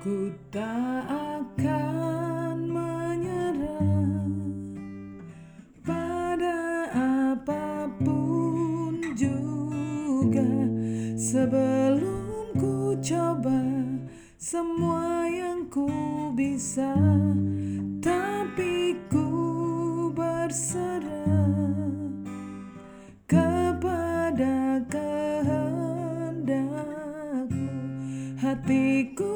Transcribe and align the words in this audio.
Ku 0.00 0.32
tak 0.48 1.12
akan 1.12 2.72
menyerah 2.72 4.32
pada 5.84 6.88
apa 7.28 7.84
pun 8.00 8.96
juga 9.12 10.48
sebelum 11.20 12.56
ku 12.56 12.96
coba 12.96 13.60
semua 14.40 15.28
yang 15.28 15.68
ku 15.68 15.84
bisa, 16.32 16.96
tapi 18.00 18.96
ku 19.12 19.28
berserah 20.16 21.44
kepada 23.28 24.80
kehendakmu. 24.88 26.48
Hatiku 28.40 29.29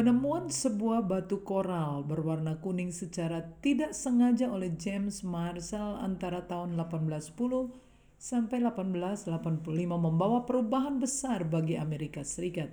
Penemuan 0.00 0.48
sebuah 0.48 1.04
batu 1.04 1.44
koral 1.44 2.00
berwarna 2.08 2.56
kuning 2.56 2.88
secara 2.88 3.44
tidak 3.60 3.92
sengaja 3.92 4.48
oleh 4.48 4.72
James 4.80 5.20
Marshall 5.20 6.00
antara 6.00 6.40
tahun 6.48 6.72
1810 6.72 7.36
sampai 8.16 8.64
1885 8.64 9.60
membawa 10.00 10.48
perubahan 10.48 10.96
besar 10.96 11.44
bagi 11.44 11.76
Amerika 11.76 12.24
Serikat. 12.24 12.72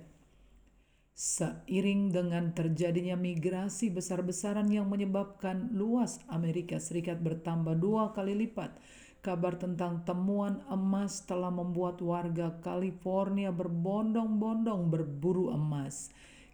Seiring 1.12 2.16
dengan 2.16 2.56
terjadinya 2.56 3.12
migrasi 3.12 3.92
besar-besaran 3.92 4.72
yang 4.72 4.88
menyebabkan 4.88 5.68
luas 5.76 6.24
Amerika 6.32 6.80
Serikat 6.80 7.20
bertambah 7.20 7.76
dua 7.76 8.16
kali 8.16 8.40
lipat, 8.48 8.72
kabar 9.20 9.60
tentang 9.60 10.00
temuan 10.08 10.64
emas 10.72 11.28
telah 11.28 11.52
membuat 11.52 12.00
warga 12.00 12.56
California 12.64 13.52
berbondong-bondong 13.52 14.88
berburu 14.88 15.52
emas. 15.52 16.08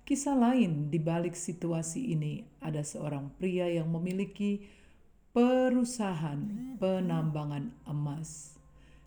Kisah 0.05 0.37
lain 0.37 0.93
di 0.93 1.01
balik 1.01 1.33
situasi 1.33 2.13
ini 2.13 2.45
ada 2.61 2.85
seorang 2.85 3.33
pria 3.41 3.73
yang 3.73 3.89
memiliki 3.89 4.61
perusahaan 5.33 6.45
penambangan 6.77 7.73
emas. 7.89 8.61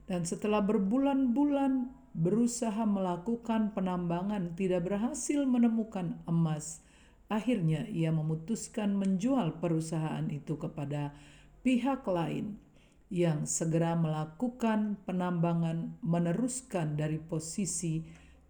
Dan 0.09 0.25
setelah 0.25 0.65
berbulan-bulan 0.65 1.93
berusaha 2.17 2.81
melakukan 2.89 3.77
penambangan 3.77 4.57
tidak 4.57 4.89
berhasil 4.89 5.45
menemukan 5.45 6.17
emas. 6.25 6.81
Akhirnya 7.29 7.85
ia 7.85 8.09
memutuskan 8.09 8.97
menjual 8.97 9.61
perusahaan 9.61 10.25
itu 10.33 10.57
kepada 10.57 11.13
pihak 11.61 12.09
lain 12.09 12.57
yang 13.13 13.45
segera 13.45 13.93
melakukan 13.93 14.97
penambangan 15.05 15.93
meneruskan 16.01 16.97
dari 16.97 17.21
posisi 17.21 18.01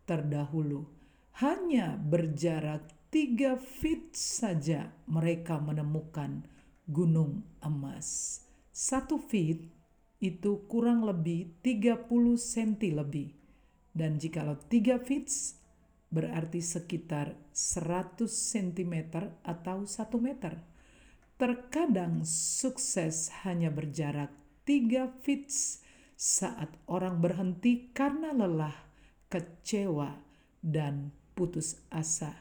terdahulu. 0.07 0.96
Hanya 1.37 2.01
berjarak 2.01 3.13
tiga 3.13 3.61
feet 3.61 4.17
saja 4.17 4.89
mereka 5.05 5.61
menemukan 5.61 6.41
gunung 6.89 7.45
emas. 7.61 8.41
Satu 8.73 9.21
feet 9.21 9.61
itu 10.17 10.65
kurang 10.65 11.05
lebih 11.05 11.61
30 11.61 12.09
cm 12.41 12.73
lebih 12.89 13.37
dan 13.93 14.17
jikalau 14.17 14.57
3 14.57 14.97
feet 15.05 15.29
berarti 16.09 16.57
sekitar 16.57 17.37
100 17.53 18.25
cm 18.25 18.93
atau 19.45 19.85
1 19.85 19.93
meter. 20.17 20.57
Terkadang 21.37 22.25
sukses 22.25 23.29
hanya 23.45 23.69
berjarak 23.69 24.33
3 24.65 25.21
feet 25.21 25.53
saat 26.17 26.73
orang 26.89 27.21
berhenti 27.21 27.93
karena 27.93 28.33
lelah, 28.33 28.73
kecewa, 29.29 30.17
dan 30.65 31.13
putus 31.37 31.77
asa. 31.93 32.33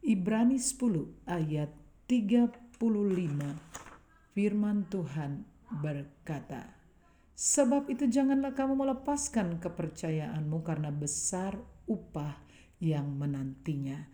Ibrani 0.00 0.56
10 0.56 1.28
ayat 1.28 1.68
35 2.08 2.80
firman 4.32 4.88
Tuhan 4.88 5.44
berkata, 5.84 6.80
Sebab 7.36 7.92
itu 7.92 8.08
janganlah 8.08 8.56
kamu 8.56 8.80
melepaskan 8.80 9.60
kepercayaanmu 9.60 10.64
karena 10.64 10.88
besar 10.88 11.60
upah 11.84 12.40
yang 12.80 13.12
menantinya. 13.12 14.08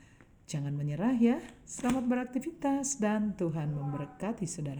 Jangan 0.50 0.74
menyerah 0.74 1.14
ya. 1.14 1.38
Selamat 1.62 2.06
beraktivitas 2.06 2.98
dan 2.98 3.38
Tuhan 3.38 3.74
memberkati 3.74 4.46
saudara. 4.46 4.74